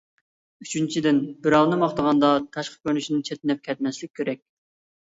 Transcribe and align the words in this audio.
ئۈچىنچىدىن، 0.63 1.19
بىراۋنى 1.45 1.79
ماختىغاندا 1.83 2.33
تاشقى 2.57 2.81
كۆرۈنۈشىدىن 2.81 3.25
چەتنەپ 3.31 3.65
كەتمەسلىك 3.71 4.17
كېرەك. 4.23 4.45